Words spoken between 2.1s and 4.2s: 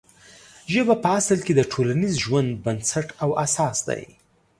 ژوند بنسټ او اساس دی.